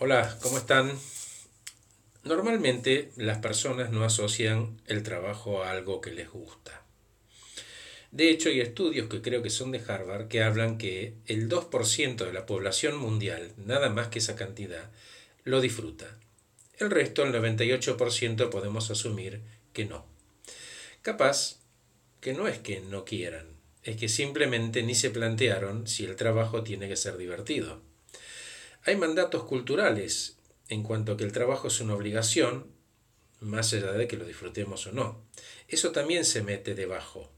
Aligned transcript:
Hola, 0.00 0.36
¿cómo 0.42 0.58
están? 0.58 0.90
Normalmente 2.24 3.12
las 3.14 3.38
personas 3.38 3.92
no 3.92 4.02
asocian 4.02 4.82
el 4.86 5.04
trabajo 5.04 5.62
a 5.62 5.70
algo 5.70 6.00
que 6.00 6.10
les 6.10 6.28
gusta. 6.28 6.82
De 8.10 8.28
hecho, 8.28 8.48
hay 8.48 8.60
estudios 8.60 9.08
que 9.08 9.22
creo 9.22 9.40
que 9.40 9.50
son 9.50 9.70
de 9.70 9.80
Harvard 9.86 10.26
que 10.26 10.42
hablan 10.42 10.78
que 10.78 11.14
el 11.26 11.48
2% 11.48 12.24
de 12.24 12.32
la 12.32 12.44
población 12.44 12.96
mundial, 12.96 13.52
nada 13.56 13.88
más 13.88 14.08
que 14.08 14.18
esa 14.18 14.34
cantidad, 14.34 14.90
lo 15.44 15.60
disfruta. 15.60 16.18
El 16.76 16.90
resto, 16.90 17.22
el 17.22 17.32
98%, 17.32 18.50
podemos 18.50 18.90
asumir 18.90 19.42
que 19.72 19.84
no. 19.84 20.06
Capaz 21.02 21.60
que 22.20 22.32
no 22.32 22.48
es 22.48 22.58
que 22.58 22.80
no 22.80 23.04
quieran, 23.04 23.46
es 23.84 23.96
que 23.96 24.08
simplemente 24.08 24.82
ni 24.82 24.96
se 24.96 25.10
plantearon 25.10 25.86
si 25.86 26.04
el 26.04 26.16
trabajo 26.16 26.64
tiene 26.64 26.88
que 26.88 26.96
ser 26.96 27.16
divertido. 27.16 27.93
Hay 28.86 28.96
mandatos 28.96 29.44
culturales 29.44 30.36
en 30.68 30.82
cuanto 30.82 31.12
a 31.12 31.16
que 31.16 31.24
el 31.24 31.32
trabajo 31.32 31.68
es 31.68 31.80
una 31.80 31.94
obligación, 31.94 32.66
más 33.40 33.72
allá 33.72 33.92
de 33.92 34.06
que 34.06 34.18
lo 34.18 34.26
disfrutemos 34.26 34.86
o 34.86 34.92
no. 34.92 35.24
Eso 35.68 35.90
también 35.92 36.26
se 36.26 36.42
mete 36.42 36.74
debajo. 36.74 37.30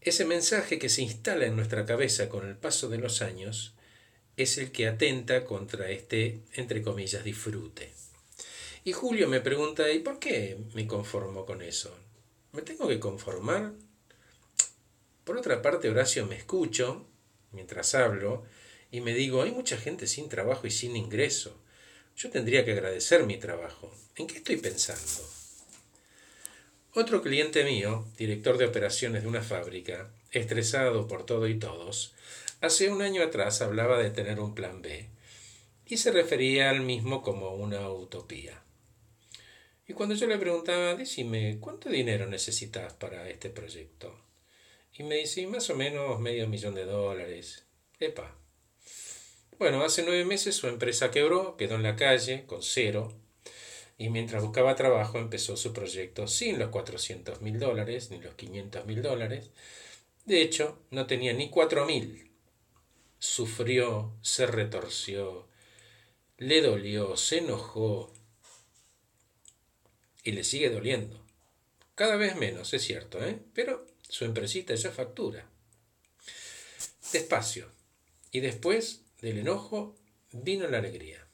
Ese 0.00 0.24
mensaje 0.24 0.78
que 0.78 0.88
se 0.88 1.02
instala 1.02 1.44
en 1.44 1.54
nuestra 1.54 1.84
cabeza 1.84 2.30
con 2.30 2.48
el 2.48 2.56
paso 2.56 2.88
de 2.88 2.96
los 2.96 3.20
años 3.20 3.74
es 4.38 4.56
el 4.56 4.72
que 4.72 4.86
atenta 4.86 5.44
contra 5.44 5.90
este, 5.90 6.40
entre 6.54 6.80
comillas, 6.80 7.22
disfrute. 7.22 7.92
Y 8.84 8.92
Julio 8.92 9.28
me 9.28 9.42
pregunta, 9.42 9.90
¿y 9.90 9.98
por 9.98 10.18
qué 10.18 10.56
me 10.72 10.86
conformo 10.86 11.44
con 11.44 11.60
eso? 11.60 11.94
¿Me 12.52 12.62
tengo 12.62 12.88
que 12.88 13.00
conformar? 13.00 13.72
Por 15.24 15.36
otra 15.36 15.60
parte, 15.60 15.90
Horacio, 15.90 16.24
me 16.24 16.36
escucho 16.36 17.06
mientras 17.52 17.94
hablo 17.94 18.44
y 18.96 19.02
me 19.02 19.12
digo, 19.12 19.42
hay 19.42 19.50
mucha 19.50 19.76
gente 19.76 20.06
sin 20.06 20.30
trabajo 20.30 20.66
y 20.66 20.70
sin 20.70 20.96
ingreso. 20.96 21.54
Yo 22.16 22.30
tendría 22.30 22.64
que 22.64 22.72
agradecer 22.72 23.26
mi 23.26 23.36
trabajo. 23.36 23.94
¿En 24.16 24.26
qué 24.26 24.38
estoy 24.38 24.56
pensando? 24.56 25.28
Otro 26.94 27.20
cliente 27.20 27.62
mío, 27.62 28.06
director 28.16 28.56
de 28.56 28.64
operaciones 28.64 29.20
de 29.20 29.28
una 29.28 29.42
fábrica, 29.42 30.10
estresado 30.30 31.06
por 31.08 31.26
todo 31.26 31.46
y 31.46 31.58
todos, 31.58 32.14
hace 32.62 32.88
un 32.88 33.02
año 33.02 33.22
atrás 33.22 33.60
hablaba 33.60 33.98
de 33.98 34.08
tener 34.08 34.40
un 34.40 34.54
plan 34.54 34.80
B 34.80 35.10
y 35.84 35.98
se 35.98 36.10
refería 36.10 36.70
al 36.70 36.80
mismo 36.80 37.20
como 37.22 37.50
una 37.50 37.90
utopía. 37.90 38.62
Y 39.86 39.92
cuando 39.92 40.14
yo 40.14 40.26
le 40.26 40.38
preguntaba, 40.38 40.94
decime, 40.94 41.58
¿cuánto 41.60 41.90
dinero 41.90 42.26
necesitas 42.26 42.94
para 42.94 43.28
este 43.28 43.50
proyecto? 43.50 44.18
Y 44.94 45.02
me 45.02 45.16
dice, 45.16 45.46
más 45.48 45.68
o 45.68 45.76
menos 45.76 46.18
medio 46.18 46.48
millón 46.48 46.74
de 46.74 46.86
dólares. 46.86 47.66
Epa, 48.00 48.34
bueno, 49.58 49.82
hace 49.82 50.02
nueve 50.02 50.24
meses 50.24 50.56
su 50.56 50.66
empresa 50.68 51.10
quebró, 51.10 51.56
quedó 51.56 51.76
en 51.76 51.82
la 51.82 51.96
calle, 51.96 52.44
con 52.46 52.62
cero, 52.62 53.12
y 53.98 54.10
mientras 54.10 54.42
buscaba 54.42 54.76
trabajo 54.76 55.18
empezó 55.18 55.56
su 55.56 55.72
proyecto 55.72 56.26
sin 56.26 56.58
los 56.58 56.68
400 56.70 57.40
mil 57.40 57.58
dólares 57.58 58.10
ni 58.10 58.18
los 58.18 58.34
500 58.34 58.84
mil 58.86 59.02
dólares. 59.02 59.50
De 60.26 60.42
hecho, 60.42 60.78
no 60.90 61.06
tenía 61.06 61.32
ni 61.32 61.48
cuatro 61.50 61.86
mil. 61.86 62.30
Sufrió, 63.18 64.12
se 64.20 64.46
retorció, 64.46 65.48
le 66.36 66.60
dolió, 66.60 67.16
se 67.16 67.38
enojó 67.38 68.12
y 70.22 70.32
le 70.32 70.44
sigue 70.44 70.68
doliendo. 70.68 71.24
Cada 71.94 72.16
vez 72.16 72.36
menos, 72.36 72.74
es 72.74 72.82
cierto, 72.82 73.24
¿eh? 73.24 73.38
pero 73.54 73.86
su 74.08 74.26
empresita 74.26 74.74
ya 74.74 74.90
factura. 74.90 75.48
Despacio. 77.12 77.70
Y 78.32 78.40
después 78.40 79.05
del 79.20 79.38
enojo 79.38 79.96
vino 80.32 80.68
la 80.68 80.78
alegría. 80.78 81.26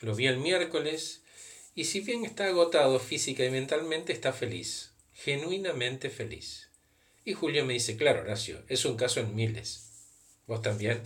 Lo 0.00 0.14
vi 0.14 0.26
el 0.26 0.38
miércoles 0.38 1.22
y 1.74 1.84
si 1.84 2.00
bien 2.00 2.24
está 2.24 2.46
agotado 2.46 2.98
física 2.98 3.44
y 3.44 3.50
mentalmente, 3.50 4.12
está 4.12 4.32
feliz, 4.32 4.92
genuinamente 5.12 6.10
feliz. 6.10 6.70
Y 7.24 7.34
Julio 7.34 7.64
me 7.64 7.74
dice, 7.74 7.96
claro, 7.96 8.20
Horacio, 8.20 8.62
es 8.68 8.84
un 8.84 8.96
caso 8.96 9.20
en 9.20 9.34
miles. 9.34 9.90
¿Vos 10.46 10.62
también? 10.62 11.02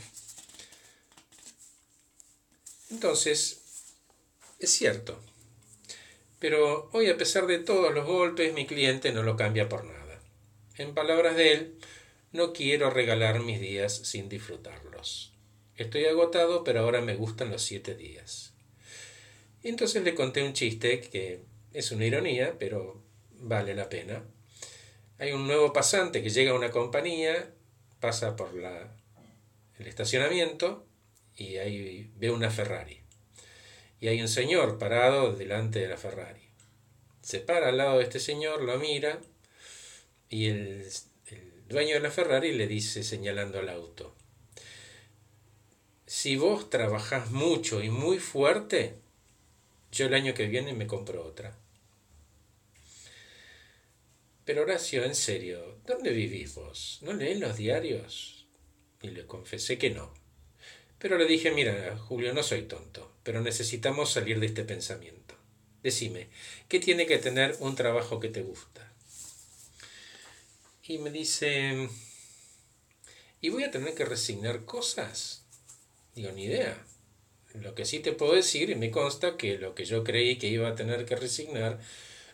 Entonces, 2.90 3.62
es 4.60 4.70
cierto. 4.70 5.20
Pero 6.38 6.90
hoy, 6.92 7.08
a 7.08 7.16
pesar 7.16 7.46
de 7.46 7.58
todos 7.58 7.92
los 7.92 8.06
golpes, 8.06 8.54
mi 8.54 8.66
cliente 8.66 9.12
no 9.12 9.22
lo 9.22 9.36
cambia 9.36 9.68
por 9.68 9.84
nada. 9.84 10.20
En 10.76 10.94
palabras 10.94 11.36
de 11.36 11.52
él, 11.52 11.78
no 12.32 12.52
quiero 12.52 12.90
regalar 12.90 13.40
mis 13.40 13.60
días 13.60 13.94
sin 14.04 14.28
disfrutarlos. 14.28 15.31
Estoy 15.76 16.04
agotado, 16.04 16.64
pero 16.64 16.80
ahora 16.80 17.00
me 17.00 17.14
gustan 17.14 17.50
los 17.50 17.62
siete 17.62 17.94
días. 17.94 18.52
Y 19.62 19.68
entonces 19.68 20.02
le 20.02 20.14
conté 20.14 20.42
un 20.42 20.52
chiste 20.52 21.00
que 21.00 21.40
es 21.72 21.90
una 21.92 22.04
ironía, 22.04 22.56
pero 22.58 23.02
vale 23.30 23.74
la 23.74 23.88
pena. 23.88 24.22
Hay 25.18 25.32
un 25.32 25.46
nuevo 25.46 25.72
pasante 25.72 26.22
que 26.22 26.30
llega 26.30 26.50
a 26.50 26.56
una 26.56 26.70
compañía, 26.70 27.52
pasa 28.00 28.36
por 28.36 28.54
la, 28.54 28.94
el 29.78 29.86
estacionamiento 29.86 30.84
y 31.36 31.56
ahí 31.56 32.10
ve 32.16 32.30
una 32.30 32.50
Ferrari. 32.50 33.00
Y 34.00 34.08
hay 34.08 34.20
un 34.20 34.28
señor 34.28 34.78
parado 34.78 35.32
delante 35.32 35.78
de 35.78 35.88
la 35.88 35.96
Ferrari. 35.96 36.42
Se 37.22 37.38
para 37.38 37.68
al 37.68 37.76
lado 37.76 37.98
de 37.98 38.04
este 38.04 38.18
señor, 38.18 38.62
lo 38.62 38.78
mira 38.78 39.20
y 40.28 40.46
el, 40.46 40.88
el 41.26 41.68
dueño 41.68 41.94
de 41.94 42.00
la 42.00 42.10
Ferrari 42.10 42.52
le 42.52 42.66
dice 42.66 43.04
señalando 43.04 43.60
al 43.60 43.68
auto, 43.68 44.16
si 46.12 46.36
vos 46.36 46.68
trabajás 46.68 47.30
mucho 47.30 47.82
y 47.82 47.88
muy 47.88 48.18
fuerte, 48.18 48.96
yo 49.90 50.04
el 50.04 50.12
año 50.12 50.34
que 50.34 50.46
viene 50.46 50.74
me 50.74 50.86
compro 50.86 51.24
otra. 51.24 51.56
Pero 54.44 54.60
Horacio, 54.60 55.04
en 55.04 55.14
serio, 55.14 55.78
¿dónde 55.86 56.10
vivís 56.10 56.54
vos? 56.54 56.98
¿No 57.00 57.14
lees 57.14 57.40
los 57.40 57.56
diarios? 57.56 58.46
Y 59.00 59.08
le 59.08 59.26
confesé 59.26 59.78
que 59.78 59.88
no. 59.88 60.12
Pero 60.98 61.16
le 61.16 61.24
dije, 61.24 61.50
mira, 61.50 61.96
Julio, 61.96 62.34
no 62.34 62.42
soy 62.42 62.64
tonto, 62.64 63.10
pero 63.22 63.40
necesitamos 63.40 64.12
salir 64.12 64.38
de 64.38 64.46
este 64.46 64.64
pensamiento. 64.64 65.34
Decime, 65.82 66.28
¿qué 66.68 66.78
tiene 66.78 67.06
que 67.06 67.16
tener 67.16 67.56
un 67.60 67.74
trabajo 67.74 68.20
que 68.20 68.28
te 68.28 68.42
gusta? 68.42 68.92
Y 70.82 70.98
me 70.98 71.10
dice, 71.10 71.88
¿y 73.40 73.48
voy 73.48 73.64
a 73.64 73.70
tener 73.70 73.94
que 73.94 74.04
resignar 74.04 74.66
cosas? 74.66 75.42
Digo, 76.14 76.30
ni 76.32 76.44
idea. 76.44 76.84
Lo 77.54 77.74
que 77.74 77.84
sí 77.84 78.00
te 78.00 78.12
puedo 78.12 78.34
decir, 78.34 78.70
y 78.70 78.74
me 78.74 78.90
consta 78.90 79.36
que 79.36 79.58
lo 79.58 79.74
que 79.74 79.84
yo 79.84 80.04
creí 80.04 80.36
que 80.36 80.48
iba 80.48 80.68
a 80.68 80.74
tener 80.74 81.04
que 81.04 81.16
resignar, 81.16 81.80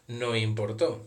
no 0.07 0.37
importó. 0.37 1.05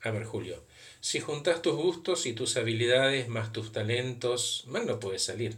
A 0.00 0.10
ver, 0.10 0.24
Julio, 0.24 0.62
si 1.00 1.20
juntas 1.20 1.62
tus 1.62 1.74
gustos 1.74 2.26
y 2.26 2.34
tus 2.34 2.56
habilidades 2.56 3.28
más 3.28 3.52
tus 3.52 3.72
talentos, 3.72 4.64
mal 4.66 4.86
no 4.86 5.00
puedes 5.00 5.22
salir. 5.22 5.56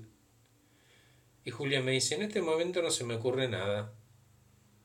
Y 1.45 1.51
Julia 1.51 1.81
me 1.81 1.93
dice, 1.93 2.17
en 2.17 2.23
este 2.23 2.43
momento 2.43 2.83
no 2.83 2.91
se 2.91 3.05
me 3.05 3.15
ocurre 3.15 3.49
nada. 3.49 3.93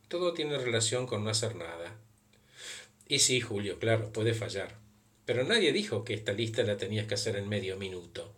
Todo 0.07 0.33
tiene 0.33 0.57
relación 0.57 1.07
con 1.07 1.23
no 1.23 1.29
hacer 1.29 1.55
nada. 1.55 1.95
Y 3.07 3.19
sí, 3.19 3.41
Julio, 3.41 3.79
claro, 3.79 4.11
puede 4.13 4.33
fallar. 4.33 4.77
Pero 5.25 5.43
nadie 5.43 5.73
dijo 5.73 6.03
que 6.03 6.13
esta 6.13 6.33
lista 6.33 6.63
la 6.63 6.77
tenías 6.77 7.07
que 7.07 7.15
hacer 7.15 7.35
en 7.35 7.49
medio 7.49 7.77
minuto. 7.77 8.33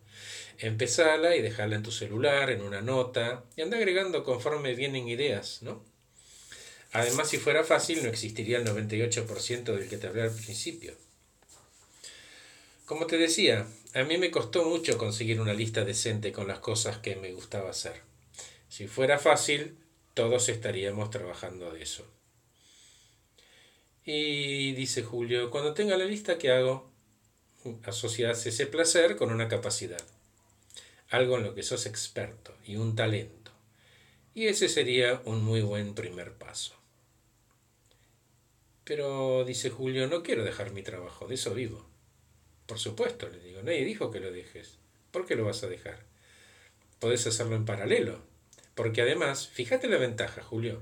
Empezala 0.59 1.35
y 1.35 1.41
dejarla 1.41 1.75
en 1.75 1.83
tu 1.83 1.91
celular, 1.91 2.49
en 2.49 2.61
una 2.61 2.81
nota, 2.81 3.43
y 3.55 3.61
anda 3.61 3.77
agregando 3.77 4.23
conforme 4.23 4.75
vienen 4.75 5.07
ideas, 5.07 5.61
¿no? 5.61 5.83
Además, 6.91 7.29
si 7.29 7.37
fuera 7.37 7.63
fácil, 7.63 8.03
no 8.03 8.09
existiría 8.09 8.57
el 8.59 8.65
98% 8.65 9.63
del 9.63 9.89
que 9.89 9.97
te 9.97 10.07
hablé 10.07 10.21
al 10.21 10.31
principio. 10.31 10.95
Como 12.85 13.07
te 13.07 13.17
decía, 13.17 13.65
a 13.95 14.03
mí 14.03 14.17
me 14.17 14.29
costó 14.29 14.65
mucho 14.65 14.97
conseguir 14.97 15.41
una 15.41 15.53
lista 15.53 15.83
decente 15.83 16.31
con 16.31 16.47
las 16.47 16.59
cosas 16.59 16.97
que 16.97 17.15
me 17.15 17.31
gustaba 17.31 17.71
hacer. 17.71 18.01
Si 18.69 18.87
fuera 18.87 19.17
fácil, 19.17 19.77
todos 20.13 20.49
estaríamos 20.49 21.09
trabajando 21.09 21.71
de 21.71 21.81
eso. 21.81 22.05
Y 24.05 24.73
dice 24.73 25.01
Julio, 25.01 25.49
cuando 25.49 25.73
tenga 25.73 25.97
la 25.97 26.05
lista, 26.05 26.37
¿qué 26.37 26.51
hago? 26.51 26.92
Asocias 27.85 28.45
ese 28.45 28.67
placer 28.67 29.15
con 29.15 29.31
una 29.31 29.47
capacidad 29.47 30.03
algo 31.13 31.37
en 31.37 31.43
lo 31.43 31.53
que 31.53 31.61
sos 31.61 31.85
experto 31.85 32.55
y 32.65 32.75
un 32.75 32.95
talento. 32.95 33.51
Y 34.33 34.47
ese 34.47 34.67
sería 34.67 35.21
un 35.25 35.43
muy 35.43 35.61
buen 35.61 35.93
primer 35.93 36.33
paso. 36.33 36.73
Pero, 38.83 39.45
dice 39.45 39.69
Julio, 39.69 40.07
no 40.07 40.23
quiero 40.23 40.43
dejar 40.43 40.71
mi 40.71 40.81
trabajo, 40.81 41.27
de 41.27 41.35
eso 41.35 41.53
vivo. 41.53 41.85
Por 42.65 42.79
supuesto, 42.79 43.29
le 43.29 43.39
digo, 43.39 43.61
nadie 43.61 43.85
dijo 43.85 44.09
que 44.09 44.19
lo 44.19 44.31
dejes. 44.31 44.79
¿Por 45.11 45.27
qué 45.27 45.35
lo 45.35 45.45
vas 45.45 45.61
a 45.61 45.67
dejar? 45.67 45.99
Podés 46.99 47.27
hacerlo 47.27 47.55
en 47.55 47.65
paralelo. 47.65 48.23
Porque 48.73 49.03
además, 49.03 49.47
fíjate 49.47 49.87
la 49.89 49.97
ventaja, 49.97 50.41
Julio. 50.41 50.81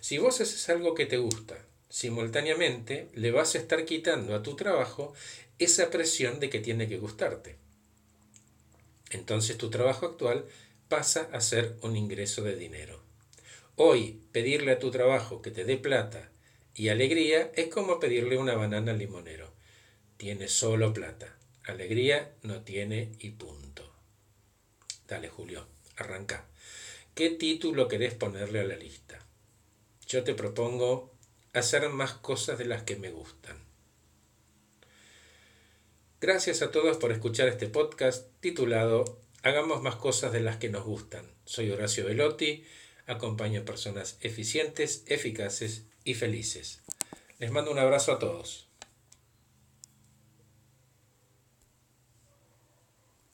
Si 0.00 0.18
vos 0.18 0.42
haces 0.42 0.68
algo 0.68 0.94
que 0.94 1.06
te 1.06 1.16
gusta, 1.16 1.64
simultáneamente 1.92 3.10
le 3.12 3.30
vas 3.32 3.54
a 3.54 3.58
estar 3.58 3.84
quitando 3.84 4.34
a 4.34 4.42
tu 4.42 4.56
trabajo 4.56 5.12
esa 5.58 5.90
presión 5.90 6.40
de 6.40 6.48
que 6.48 6.58
tiene 6.58 6.88
que 6.88 6.96
gustarte. 6.96 7.56
Entonces 9.10 9.58
tu 9.58 9.68
trabajo 9.68 10.06
actual 10.06 10.46
pasa 10.88 11.28
a 11.34 11.42
ser 11.42 11.76
un 11.82 11.94
ingreso 11.94 12.42
de 12.44 12.56
dinero. 12.56 13.02
Hoy, 13.76 14.22
pedirle 14.32 14.72
a 14.72 14.78
tu 14.78 14.90
trabajo 14.90 15.42
que 15.42 15.50
te 15.50 15.66
dé 15.66 15.76
plata 15.76 16.30
y 16.74 16.88
alegría 16.88 17.52
es 17.56 17.68
como 17.68 18.00
pedirle 18.00 18.38
una 18.38 18.54
banana 18.54 18.92
al 18.92 18.98
limonero. 18.98 19.52
Tiene 20.16 20.48
solo 20.48 20.94
plata. 20.94 21.36
Alegría 21.64 22.32
no 22.42 22.62
tiene 22.62 23.12
y 23.18 23.32
punto. 23.32 23.92
Dale, 25.06 25.28
Julio, 25.28 25.66
arranca. 25.96 26.46
¿Qué 27.14 27.28
título 27.28 27.86
querés 27.86 28.14
ponerle 28.14 28.60
a 28.60 28.64
la 28.64 28.76
lista? 28.76 29.18
Yo 30.06 30.24
te 30.24 30.34
propongo 30.34 31.12
hacer 31.52 31.88
más 31.90 32.14
cosas 32.14 32.58
de 32.58 32.64
las 32.64 32.82
que 32.82 32.96
me 32.96 33.10
gustan. 33.10 33.56
Gracias 36.20 36.62
a 36.62 36.70
todos 36.70 36.96
por 36.98 37.12
escuchar 37.12 37.48
este 37.48 37.68
podcast 37.68 38.28
titulado 38.40 39.20
Hagamos 39.42 39.82
más 39.82 39.96
cosas 39.96 40.32
de 40.32 40.40
las 40.40 40.58
que 40.58 40.68
nos 40.68 40.84
gustan. 40.84 41.26
Soy 41.44 41.70
Horacio 41.70 42.06
Velotti, 42.06 42.64
acompaño 43.06 43.62
a 43.62 43.64
personas 43.64 44.16
eficientes, 44.20 45.02
eficaces 45.08 45.84
y 46.04 46.14
felices. 46.14 46.80
Les 47.40 47.50
mando 47.50 47.72
un 47.72 47.78
abrazo 47.78 48.12
a 48.12 48.18
todos. 48.20 48.71